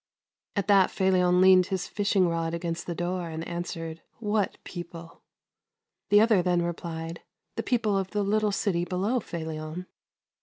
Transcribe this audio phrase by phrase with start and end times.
[0.55, 4.01] At that Felion leaned his fishing rod against the door, and answered:"
[4.33, 5.21] What people?"
[6.09, 7.21] The other then replied:"
[7.55, 9.85] The people of the little city below, Felion."